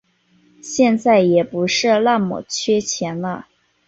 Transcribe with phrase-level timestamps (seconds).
[0.63, 3.45] 现在也不是那么缺钱了